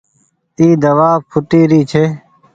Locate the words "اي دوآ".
0.57-1.09